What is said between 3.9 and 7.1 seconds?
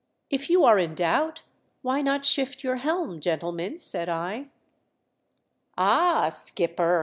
I. "Ah, skipper!"